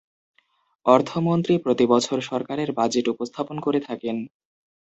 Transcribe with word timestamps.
অর্থমন্ত্রী 0.85 1.53
প্রতি 1.57 1.85
বছর 1.85 2.17
সরকারের 2.21 2.69
বাজেট 2.79 3.05
উপস্থাপন 3.07 3.57
করে 3.59 3.79
থাকেন। 3.79 4.17